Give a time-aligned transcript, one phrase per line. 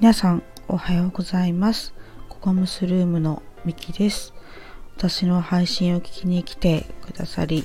[0.00, 1.92] 皆さんおはようございます。
[2.28, 4.32] ココムスルームのミキです。
[4.96, 7.64] 私の配信を聞きに来てくださり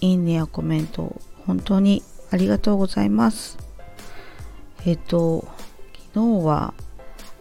[0.00, 3.58] いいねやコメント本当にありがとうございます。
[4.86, 5.46] えっ、と
[6.14, 6.72] 昨日は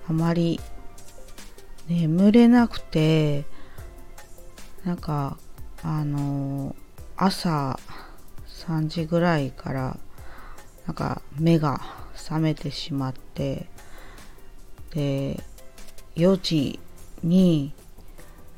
[0.09, 0.59] あまり
[1.88, 3.45] 眠れなくて
[4.83, 5.38] なんか
[5.81, 6.75] あの
[7.15, 7.79] 朝
[8.49, 9.97] 3時ぐらいから
[10.87, 11.79] なんか目が
[12.15, 13.68] 覚めてしまって
[14.92, 15.43] で
[16.16, 16.79] 4時
[17.24, 17.74] に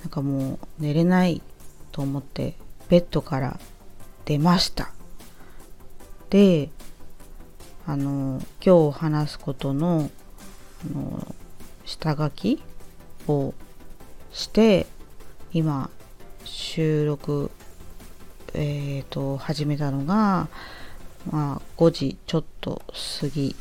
[0.02, 1.42] なんかもう寝れない
[1.92, 2.56] と思って
[2.90, 3.60] ベッドから
[4.26, 4.92] 出ました。
[6.30, 6.70] で
[7.86, 10.10] あの今日話すことの
[10.86, 11.36] あの
[11.86, 12.64] 下書き
[13.28, 13.54] を
[14.32, 14.88] して
[15.52, 15.90] 今
[16.46, 17.52] 収録
[18.54, 20.48] えっ、ー、と始めたのが
[21.30, 22.82] まあ5時ちょっと
[23.20, 23.56] 過ぎ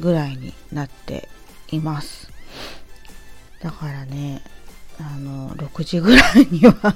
[0.00, 1.28] ぐらいになって
[1.72, 2.30] います。
[3.62, 4.42] だからね
[4.98, 6.94] あの6時ぐらいには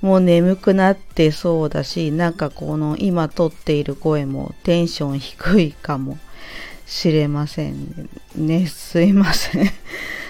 [0.00, 6.18] もう眠くなってそうだしなんかこの今撮っている声もテンション低いかも
[6.86, 8.66] しれませんね。
[8.66, 9.70] すいません。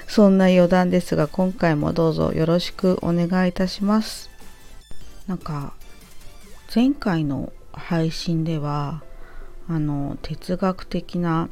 [0.07, 4.31] そんな余談ですが今回もどうぞよろしくお願いいたします。
[5.27, 5.73] なんか
[6.75, 9.03] 前回の配信では
[9.69, 11.49] あの哲学的な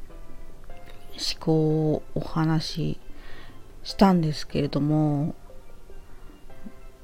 [1.21, 3.01] 思考をお話し
[3.83, 5.35] したんですけれども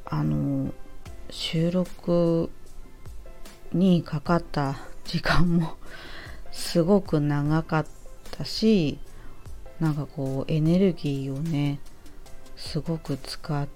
[0.05, 0.73] あの
[1.31, 2.51] 収録
[3.73, 5.77] にかかった時間も
[6.51, 7.87] すごく長かっ
[8.31, 8.99] たし
[9.81, 11.81] なんかこうエネルギーをね
[12.57, 13.69] すごく使っ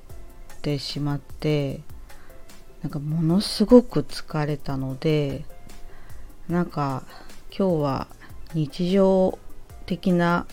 [0.63, 1.83] てしまって
[2.83, 5.45] なんかものすごく疲れたので
[6.49, 7.03] なんか
[7.57, 8.07] 今日は
[8.55, 9.39] 日常
[9.91, 10.47] 的な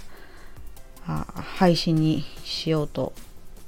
[1.57, 3.13] 配信にしようと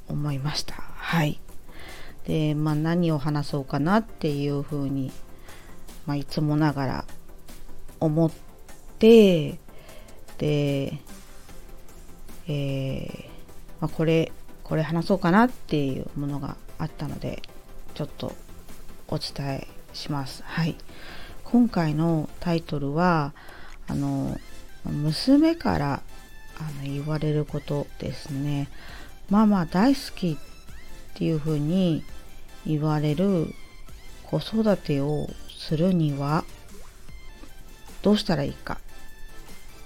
[0.08, 0.74] 思いました。
[0.74, 1.40] はい。
[2.26, 5.12] で、まあ何を話そうかなっていうふうに、
[6.08, 7.06] まあ、いつもながら
[8.00, 8.32] 思っ
[8.98, 9.60] て、
[10.40, 10.98] で、
[12.48, 13.26] えー、
[13.80, 14.32] まあ、これ、
[14.64, 17.44] これ話そうかなっていうものがあったので、
[17.94, 18.34] ちょっと
[19.08, 20.42] お伝えします。
[20.44, 20.76] はい。
[21.44, 23.34] 今回のタイトルは、
[23.88, 24.36] あの、
[24.86, 26.04] 娘から
[26.58, 28.70] あの言われることですね。
[29.30, 30.38] ママ大好きっ
[31.16, 32.04] ていうふうに
[32.66, 33.54] 言われる
[34.26, 36.46] 子育てをするには
[38.02, 38.80] どうしたらいいか？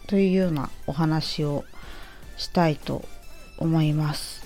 [0.08, 1.66] というようなお話を
[2.38, 3.04] したいと
[3.58, 4.44] 思います。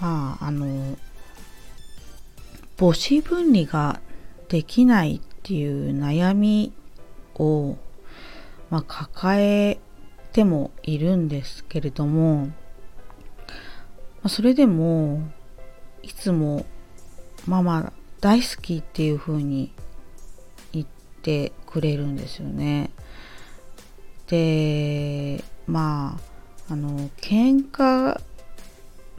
[0.00, 0.96] まあ、あの、
[2.78, 4.00] 母子分離が
[4.48, 6.72] できないっていう悩み
[7.34, 7.76] を
[8.70, 9.78] まあ、抱え
[10.32, 12.52] てもいるんですけれども、ま
[14.24, 15.22] あ、それでも
[16.02, 16.66] いつも
[17.46, 19.72] ママ大好きっていう風に
[20.72, 20.86] 言っ
[21.22, 22.90] てくれるんですよね。
[24.26, 26.18] でま
[26.68, 28.20] ああの喧嘩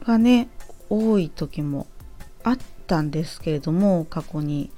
[0.04, 0.48] がね
[0.88, 1.86] 多い時も
[2.44, 4.70] あったんですけれども過去に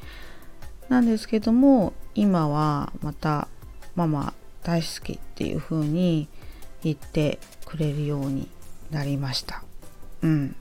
[0.88, 3.48] なんですけども今はまた
[3.94, 6.28] ママ大好きっていう風に
[6.82, 8.48] 言ってくれるように
[8.90, 9.62] なりました。
[10.22, 10.56] うん。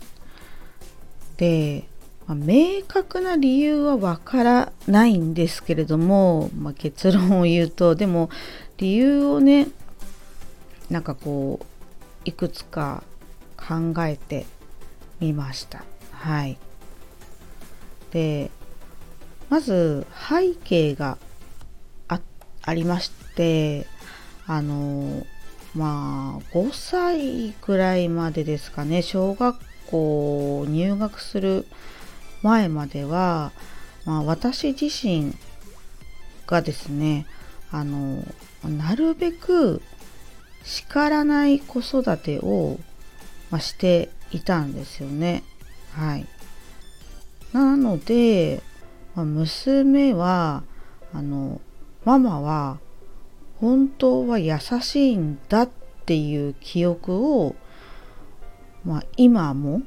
[1.38, 1.84] で、
[2.28, 8.29] まあ、明確な理由はわからないんですけれども、まあ、結論を言うとでも
[8.78, 9.67] 理由をね
[10.89, 11.66] なんかこう
[12.25, 13.03] いくつか
[13.57, 14.45] 考えて
[15.19, 15.83] みました。
[16.12, 16.57] はい。
[18.12, 18.51] で
[19.50, 21.18] まず背景が
[22.63, 23.88] ありまして
[24.47, 25.25] あの
[25.75, 29.57] まあ5歳くらいまでですかね小学
[29.88, 31.66] 校入学する
[32.41, 33.51] 前までは、
[34.06, 35.34] まあ、私自身
[36.48, 37.25] がですね
[37.71, 38.24] あの
[38.63, 39.81] なるべく
[40.63, 42.80] 叱らない子育てを、
[43.50, 45.44] まあ、していたんですよね。
[45.94, 46.27] はい。
[47.54, 48.62] なので、
[49.15, 50.63] まあ、娘は
[51.13, 51.60] あの
[52.06, 52.80] ママは
[53.62, 55.69] 本当は優しいんだっ
[56.06, 57.56] ていう記憶を、
[58.84, 59.84] まあ、今も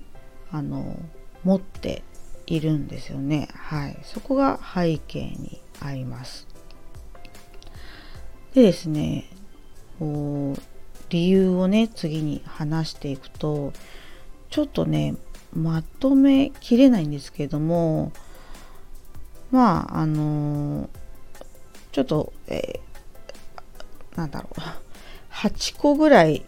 [0.51, 0.99] あの
[1.43, 2.05] 持って
[2.47, 3.49] いるんですよね。
[3.53, 3.99] はい。
[4.05, 6.47] そこが背景にあります。
[8.55, 9.29] でですね、
[9.99, 10.63] こう
[11.11, 13.73] 理由をね、次に話していくと、
[14.51, 15.17] ちょっとね、
[15.53, 18.13] まとめきれないんですけども、
[19.51, 20.89] まあ、あの
[21.93, 22.94] ちょっと、えー、
[24.17, 24.61] なんだろう、
[25.33, 26.45] 8個ぐらい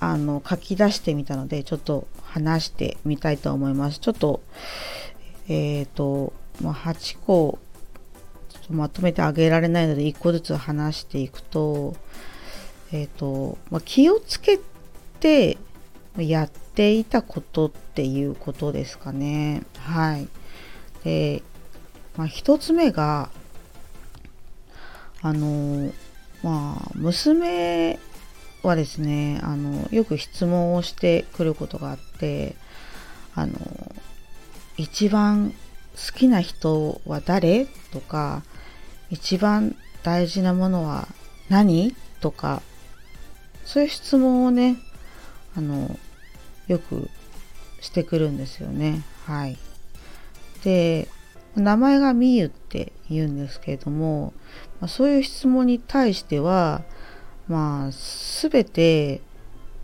[0.00, 3.98] あの書き出してみたのでちょっと話してみたいと思います。
[3.98, 4.40] ちょっと
[5.48, 7.58] えっ、ー、と、まあ、8個
[8.70, 11.94] まとめてあげられないので1個ずつ話していくと,、
[12.92, 14.58] えーとまあ、気をつけ
[15.20, 15.58] て
[16.16, 19.62] やっていたことっていうことですかね。
[19.78, 20.28] はい。
[21.02, 21.42] で、
[22.16, 23.30] まあ、1つ目が
[25.20, 25.92] あの
[26.44, 27.98] まあ娘
[28.62, 32.54] はですねあのよく質問をしてくることがあって
[33.34, 33.54] あの
[34.76, 35.54] 一番
[35.94, 38.42] 好きな人は誰とか
[39.10, 41.08] 一番大事なものは
[41.48, 42.60] 何とか
[43.64, 44.76] そういう質問をね
[45.56, 45.98] あの
[46.68, 47.08] よく
[47.80, 49.02] してくるんですよね。
[49.26, 49.56] はい。
[50.62, 51.08] で
[51.56, 54.32] 名前がみゆって言うんですけれども、
[54.80, 56.82] まあ、そういう質問に対しては
[57.48, 59.20] まあ全て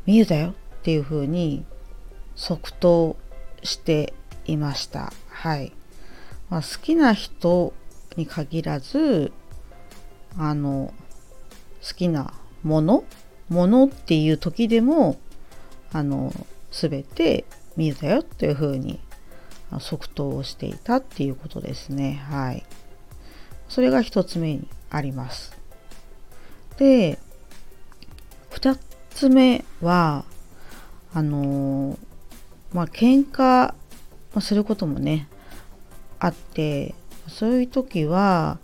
[0.06, 1.64] みゆだよっていうふうに
[2.34, 3.16] 即答
[3.62, 4.14] して
[4.46, 5.12] いました。
[5.28, 5.72] はい。
[6.48, 7.72] まあ、好きな人
[8.16, 9.32] に限らず
[10.36, 10.92] あの
[11.86, 13.04] 好きなもの
[13.48, 15.18] ものっていう時でも
[15.92, 16.32] あの
[16.70, 17.44] 全て
[17.76, 19.00] 見だよというふうに
[19.78, 22.64] 即答をしていたっていうことですねはい
[23.68, 25.56] それが一つ目にあります
[26.78, 27.18] で
[28.50, 28.76] 二
[29.10, 30.24] つ目は
[31.14, 31.98] あの
[32.72, 33.74] まあ喧嘩
[34.40, 35.28] することもね
[36.18, 36.94] あって
[37.28, 38.58] そういう時は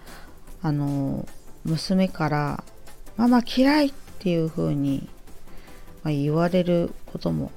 [0.62, 1.26] あの
[1.64, 2.64] 娘から
[3.16, 5.08] 「ママ嫌い!」っていう風に、
[6.02, 7.50] ま、言われることも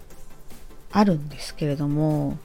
[0.91, 2.37] あるんですけれども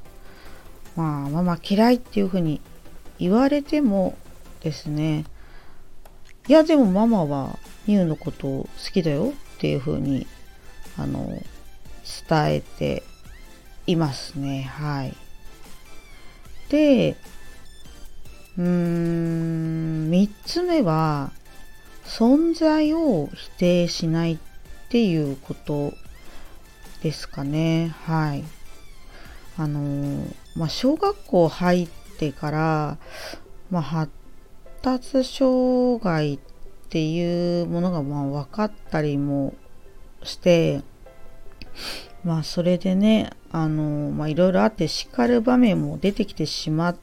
[0.97, 2.61] まあママ嫌いっていう風に
[3.19, 4.17] 言われても
[4.63, 5.25] ですね
[6.49, 10.27] いやでもママはミュウのことを好きだよっていう風に
[10.99, 11.27] あの
[12.29, 13.03] 伝えて
[13.87, 15.17] いますねはい
[16.69, 17.17] で
[18.57, 21.33] うーん、3つ目は、
[22.05, 24.39] 存在を否定しないっ
[24.91, 25.93] ていうこと
[27.03, 27.95] ですかね。
[28.05, 28.45] はい。
[29.57, 32.99] あのまあ、小学校入ってから、
[33.71, 34.13] まあ、発
[34.83, 36.39] 達障害っ
[36.89, 39.55] ていうものがまあ分かったりも
[40.23, 40.83] して、
[42.25, 46.97] まあそれでね、あのまあいろいろあって叱る場面も出てきてしまっ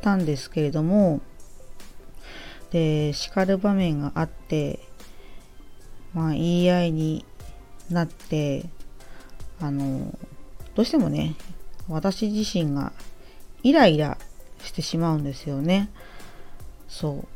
[0.00, 1.20] たんですけれども
[2.70, 4.80] で叱る場面があって
[6.14, 7.26] まあ言い合いに
[7.90, 8.64] なって
[9.60, 10.18] あの
[10.74, 11.34] どうしてもね
[11.88, 12.92] 私自身が
[13.62, 14.18] イライラ
[14.62, 15.88] してしまうんですよね
[16.88, 17.26] そ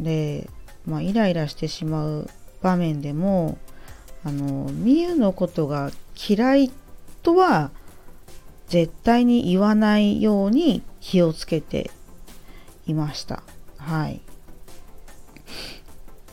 [0.00, 0.48] うで
[0.86, 2.30] まあイライラしてしまう
[2.62, 3.58] 場面でも
[4.24, 5.90] あのみゆのことが
[6.28, 6.72] 嫌い
[7.22, 7.70] とは
[8.66, 11.90] 絶対に言わないように気をつけて
[12.86, 13.42] いました。
[13.78, 14.20] はい。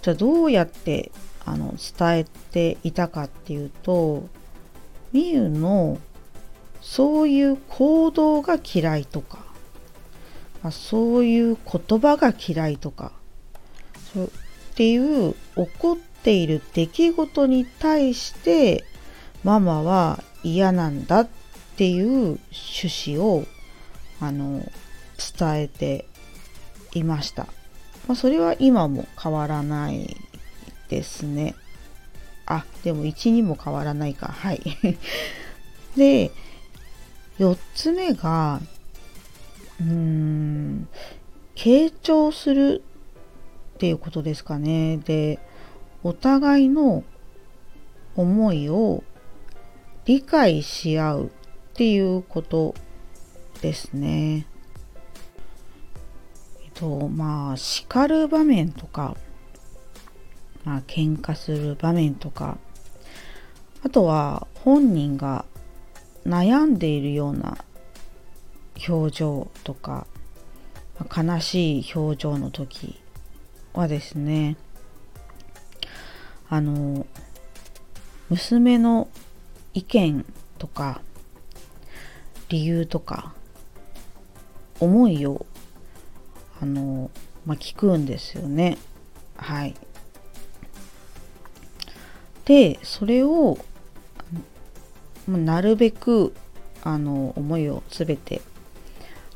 [0.01, 1.11] じゃあどうやって
[1.45, 4.27] あの伝えていたかっていうと
[5.11, 5.99] みゆの
[6.83, 9.39] そういう行動が嫌いとか、
[10.61, 13.13] まあ、そういう言葉が嫌いとか
[14.13, 14.29] そうっ
[14.75, 18.83] ていう起こっている出来事に対して
[19.45, 21.27] ママは嫌なんだっ
[21.77, 23.45] ていう趣旨を
[24.19, 24.61] あの
[25.39, 26.05] 伝えて
[26.93, 27.47] いました。
[28.07, 30.15] まあ、それは今も変わらない
[30.89, 31.55] ですね。
[32.45, 34.27] あ、でも1にも変わらないか。
[34.27, 34.61] はい。
[35.95, 36.31] で、
[37.39, 38.61] 4つ目が、
[39.79, 40.87] うーん、
[41.55, 42.83] 傾聴する
[43.75, 44.97] っていうことですかね。
[44.97, 45.39] で、
[46.03, 47.03] お互いの
[48.15, 49.03] 思いを
[50.05, 51.29] 理解し合うっ
[51.75, 52.75] ていうこと
[53.61, 54.45] ですね。
[56.63, 59.15] えっとまあ叱る場面とか
[60.65, 62.57] まあ喧嘩する場面とか
[63.83, 65.45] あとは本人が
[66.25, 67.57] 悩んでいるような
[68.87, 70.07] 表情とか
[71.15, 72.99] 悲しい表情の時
[73.73, 74.57] はですね
[76.49, 77.05] あの
[78.29, 79.09] 娘の
[79.73, 80.25] 意見
[80.57, 81.01] とか
[82.49, 83.33] 理由とか
[84.79, 85.45] 思いを
[86.61, 87.09] あの、
[87.45, 88.77] まあ、聞くんですよね。
[89.35, 89.75] はい。
[92.45, 93.57] でそれを
[95.27, 96.33] なるべく
[96.83, 98.41] あの思いを全て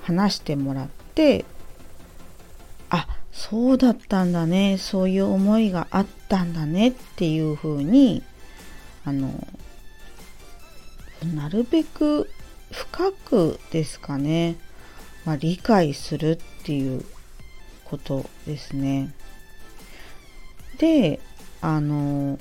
[0.01, 1.45] 話してもらって
[2.89, 8.23] あそうだったんだねそういう思いがあったんだねっていうふうに
[9.05, 9.31] あの
[11.35, 12.29] なるべく
[12.71, 14.57] 深くですかね、
[15.25, 17.05] まあ、理解するっていう
[17.85, 19.13] ことですね。
[20.77, 21.19] で
[21.61, 22.37] あの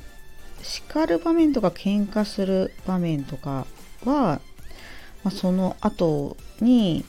[0.67, 3.67] 叱る場面とか喧嘩する場面とか
[4.05, 4.41] は、
[5.23, 7.05] まあ、その後に、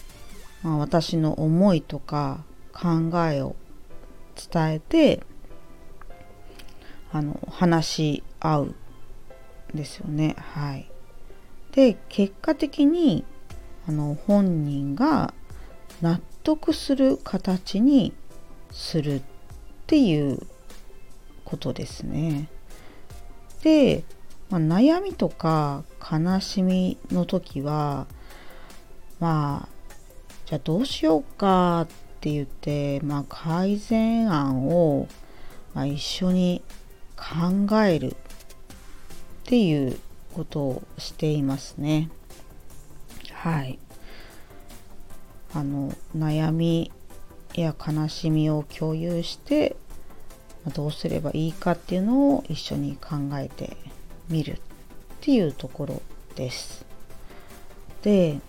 [0.62, 3.56] まあ、私の思いとか考えを
[4.54, 5.24] 伝えて
[7.12, 8.76] あの話し合うん
[9.74, 10.36] ですよね。
[10.38, 10.90] はい、
[11.72, 13.26] で結果的に
[13.88, 15.34] あの本人が
[16.02, 18.14] 納得する形に
[18.72, 19.22] するっ
[19.88, 20.40] ていう
[21.44, 22.50] ことですね。
[23.64, 24.04] で、
[24.50, 28.08] まあ、悩みとか悲しみの時は
[29.20, 29.78] まあ
[30.46, 31.88] じゃあどうしようかっ
[32.22, 35.08] て言って、まあ、改善案を、
[35.74, 36.62] まあ、一緒に
[37.18, 38.16] 考えるっ
[39.44, 40.00] ていう
[40.34, 42.10] ことをしていますね。
[43.32, 43.80] はい。
[45.54, 46.92] あの悩み
[47.54, 49.76] や悲しみを共有して
[50.70, 53.78] どうすればいいかっていうのを一緒に考えて
[54.30, 54.58] みるっ
[55.22, 56.02] ていうところ
[56.36, 56.86] です。
[58.02, 58.40] で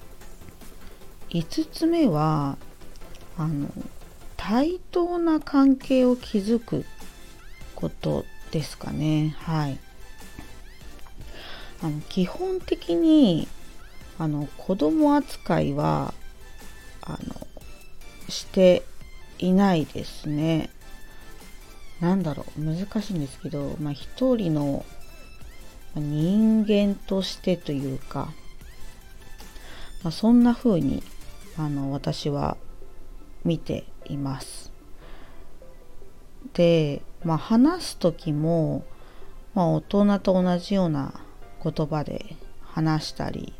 [1.30, 2.56] 5つ目は
[3.36, 3.68] あの
[4.36, 6.84] 対等な関係を築く
[7.74, 9.36] ことですかね。
[9.40, 9.78] はい。
[11.80, 13.46] あの基本的に
[14.18, 16.12] あの子供扱いは
[17.02, 17.46] あの
[18.28, 18.82] して
[19.38, 20.70] いないですね。
[22.00, 24.84] なんだろう難しいんですけど、まあ、一人の
[25.96, 28.32] 人間としてというか、
[30.02, 31.02] まあ、そんな風に
[31.56, 32.56] あの私は
[33.44, 34.70] 見ています。
[36.54, 38.84] で、まあ、話す時も、
[39.54, 41.14] まあ、大人と同じような
[41.62, 43.52] 言葉で話したり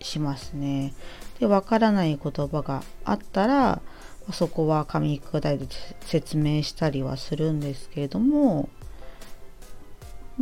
[0.00, 0.94] しますね。
[1.38, 3.80] で、わからない言葉があったら、
[4.32, 8.68] そこは噛み砕いて説明したりはするんですけれども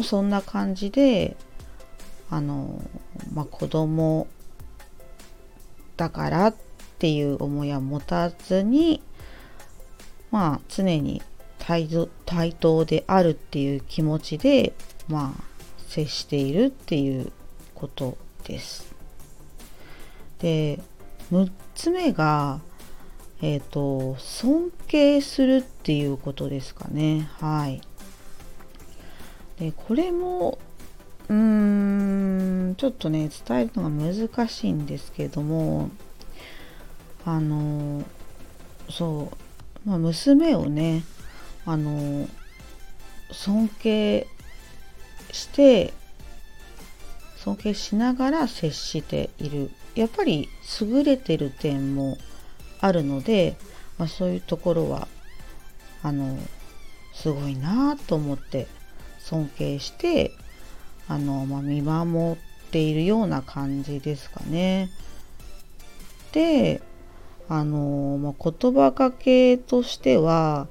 [0.03, 1.37] そんな感じで
[2.31, 2.83] あの、
[3.33, 4.27] まあ、子供
[5.97, 6.55] だからっ
[6.99, 9.03] ていう思いは持たずに
[10.31, 11.23] まあ常に
[11.59, 11.89] 対
[12.25, 14.75] 対等であるっていう気持ちで
[15.09, 15.43] まあ
[15.89, 17.33] 接しているっていう
[17.75, 18.95] ことです。
[20.39, 20.81] で
[21.33, 22.61] 6つ目が
[23.43, 27.29] えっ、ー、と、尊敬するっていうことですかね。
[27.39, 27.83] はい。
[29.59, 30.59] で、これも、
[31.29, 35.91] うーん、ちょっとね、伝えるのが難しいんですけども、
[37.25, 38.05] あの、
[38.89, 39.33] そ
[39.85, 41.05] う、まあ、娘をね、
[41.67, 42.29] あの、
[43.33, 44.27] 尊敬
[45.33, 45.93] して、
[47.37, 49.71] 尊敬しながら接している。
[49.95, 50.49] やっぱり
[50.81, 52.19] 優れてる点も
[52.87, 53.57] あるので、
[53.99, 55.09] まあ、そういうところは
[56.03, 56.39] あの
[57.13, 58.67] すごいなと思って
[59.19, 60.33] 尊敬して
[61.09, 62.37] あの、まあ、見守っ
[62.71, 64.91] ているような感じですかね。
[66.33, 66.83] で
[67.49, 70.69] あの、まあ、言葉かけとしては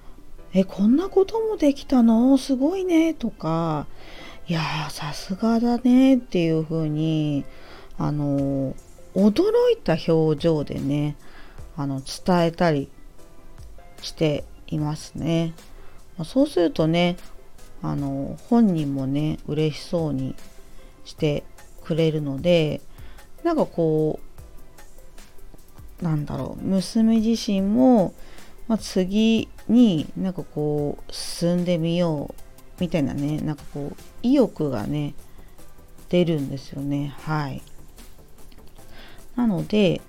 [0.52, 2.36] 「えこんなこともできたの？
[2.38, 3.86] すごいね」とか
[4.48, 7.44] 「いやさすがだね」っていう風に
[7.98, 8.74] あの
[9.14, 9.42] 驚
[9.72, 11.16] いた表情でね
[11.76, 12.88] あの伝えたり
[14.00, 15.54] していますね。
[16.24, 17.16] そうするとね
[17.82, 20.36] あの本人もね嬉しそうに
[21.04, 21.44] して
[21.82, 22.80] くれるので
[23.42, 24.20] なんかこ
[26.00, 28.14] うなんだろう娘自身も、
[28.68, 32.42] まあ、次になんかこう進んでみよう
[32.80, 35.14] みたいなねなんかこう意欲がね
[36.08, 37.62] 出るんですよねはい
[39.36, 40.00] なので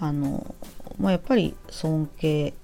[0.00, 0.54] あの
[1.00, 2.54] まあ、やっぱり尊敬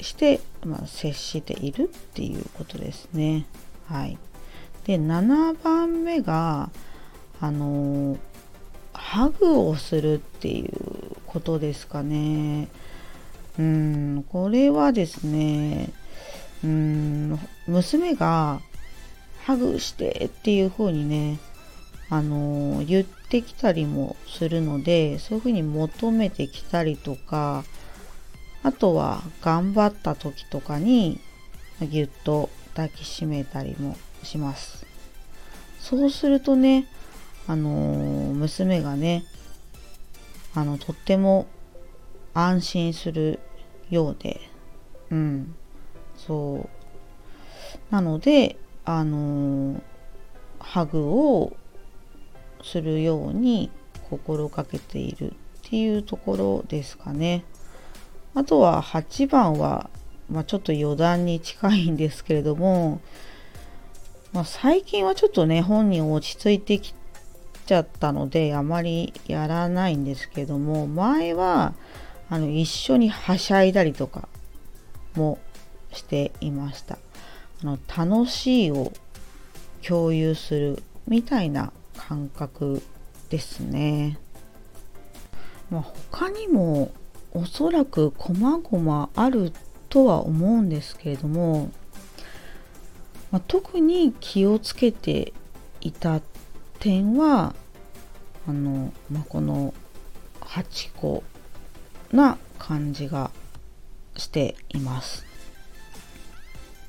[0.00, 3.46] して、まあ、接しているっていうことですね。
[3.86, 4.16] はい。
[4.86, 6.70] で、7番目が、
[7.42, 8.18] あの
[8.92, 12.68] ハグをするっていうことですかね。
[13.58, 15.90] うん、これはですね、
[16.62, 18.60] うん、娘が
[19.44, 21.38] ハグしてっていう風にね、
[22.10, 27.64] あの言ってきたりもするのでそういうふうに求めてきたりとか
[28.64, 31.20] あとは頑張った時とかに
[31.80, 34.84] ぎゅっと抱きしめたりもします。
[35.78, 36.86] そうするとね
[37.46, 39.24] あの娘がね
[40.54, 41.46] あのとっても
[42.34, 43.38] 安心する
[43.88, 44.40] ようで
[45.10, 45.54] うん
[46.16, 46.80] そう。
[47.90, 49.80] なのであの
[50.58, 51.56] ハグを
[52.62, 53.70] するように
[54.08, 57.44] 心がけているっていうところですかね。
[58.34, 59.90] あとは8番は、
[60.30, 63.00] まあ、ちょっと余談に近いんですけれども、
[64.32, 66.94] まあ、最近はちょっとね本人落ち着いてき
[67.66, 71.74] ちゃったのであまりやらないんですけども前は
[72.28, 74.28] あの一緒にはしゃいだりとか
[75.16, 75.38] も
[75.92, 76.98] していました。
[77.62, 78.92] あの楽しいを
[79.86, 81.72] 共有するみたいな
[82.10, 82.82] 感覚
[83.28, 84.18] ですね。
[85.70, 86.90] まあ、他にも
[87.30, 89.52] おそらく細々ある
[89.88, 91.70] とは思うんですけれども、
[93.30, 95.32] まあ、特に気をつけて
[95.80, 96.20] いた
[96.80, 97.54] 点は
[98.48, 99.72] あの、まあ、この
[100.40, 101.22] 8個
[102.10, 103.30] な感じが
[104.16, 105.24] しています。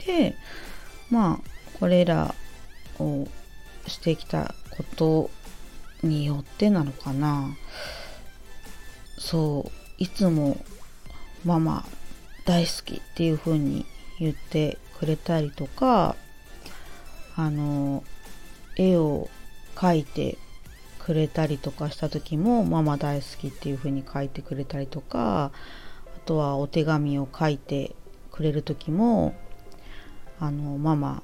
[0.04, 0.36] で
[1.12, 2.34] まあこれら
[2.98, 3.28] を
[3.88, 5.30] してきたこと
[6.04, 7.56] によってなのかな。
[9.18, 9.72] そう。
[10.02, 10.58] いつも
[11.46, 11.86] ママ
[12.46, 13.86] 大好きっていう風に
[14.20, 16.16] 言ってくれたりとか
[17.36, 18.04] あの
[18.76, 19.30] 絵を
[19.76, 20.38] 描いて
[21.00, 25.52] くれたりとかした時もママ大好きっていう風に書いてくれたりとか
[26.16, 27.96] あとはお手紙を書いて
[28.32, 29.36] くれる時も
[30.40, 31.24] あのママ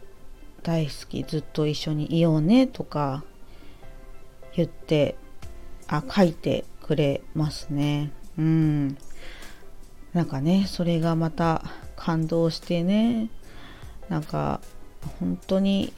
[0.68, 3.24] 大好きずっと一緒にいようねとか
[4.54, 5.16] 言って
[5.88, 8.12] あ書いてくれますね。
[8.38, 8.98] うん。
[10.12, 11.64] なんかねそれがまた
[11.96, 13.30] 感動してね。
[14.10, 14.60] なんか
[15.22, 15.94] 本当に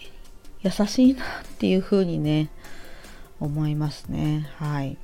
[0.62, 1.26] 優しいなっ
[1.58, 2.52] ていう風にね
[3.40, 4.52] 思いますね。
[4.58, 5.00] はい。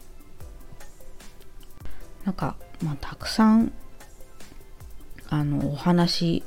[2.24, 3.74] なんかまあたくさん
[5.28, 6.44] あのお話し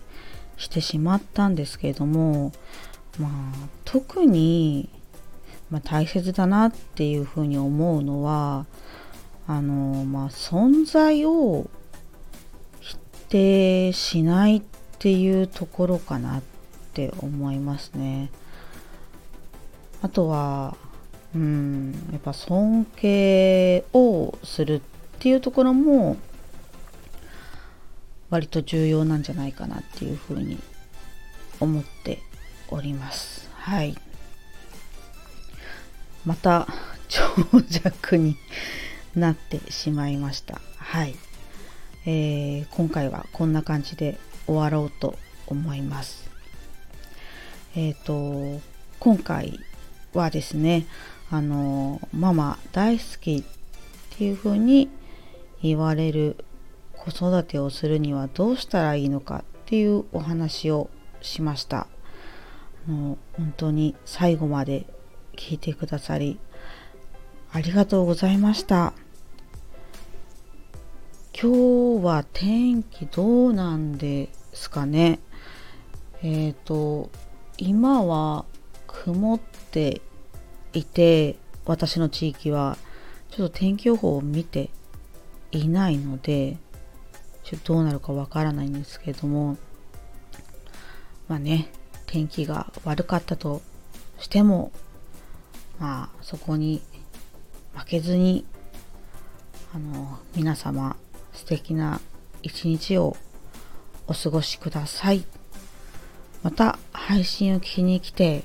[0.57, 2.53] してしまったんですけれども
[3.19, 4.89] まあ特に、
[5.71, 8.67] まあ、大切だなっていうふうに思うのは
[9.47, 11.71] あのまあ存在を
[12.81, 12.97] 否
[13.29, 14.63] 定しないっ
[14.99, 16.43] ていうところかなっ
[16.93, 18.31] て思いますね。
[20.03, 20.77] あとは
[21.35, 24.81] うんやっぱ尊敬をするっ
[25.19, 26.17] ていうところも
[28.31, 30.59] 割と重要なんじゃないかなっていうふうに
[31.61, 32.23] 思って
[32.71, 33.49] おります。
[33.55, 33.97] はい。
[36.25, 36.67] また
[37.09, 37.23] 長
[37.71, 38.37] 尺に
[39.15, 40.61] なってしまいました。
[40.77, 41.15] はい。
[42.07, 46.31] えー、今回はこんな感じで終わろうと思います。
[47.77, 48.61] えっ、ー、と、
[48.99, 49.61] 今回
[50.15, 50.87] はですね、
[51.31, 53.45] あの、ママ大好きっ
[54.17, 54.89] ていう風に
[55.63, 56.45] 言われる
[56.97, 61.87] 子育てをするにはどうしたらいいのかっていうお話をしました。
[62.89, 64.87] あの本当に最後まで
[65.37, 66.39] 聞いてくださり
[67.53, 68.95] ありがとうございました。
[71.41, 75.21] 今日は天気どうなんですかね？
[76.23, 77.11] えっ、ー、と
[77.59, 78.45] 今は
[78.87, 79.39] 曇っ
[79.71, 80.03] て
[80.73, 82.77] いて私の地域は
[83.31, 84.71] ちょっと天気予報を見て
[85.53, 86.57] いないので
[87.45, 89.57] ちょっとどうなるかわからないんですけども
[91.29, 91.71] まあね
[92.09, 93.63] 天気が悪かったと
[94.19, 94.73] しても
[95.79, 96.83] まあそこに
[97.75, 98.45] 負けずに
[99.73, 100.97] あの皆様
[101.33, 102.01] 素敵な
[102.43, 103.17] 一日を
[104.09, 105.25] お過ごしください
[106.43, 108.45] また配信を聞きに来て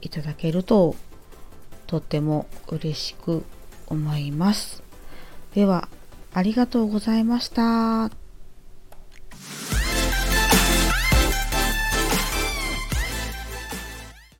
[0.00, 0.96] いただけると
[1.86, 3.44] とっても嬉しく
[3.86, 4.82] 思います
[5.54, 5.88] では
[6.34, 8.25] ありがとうございました。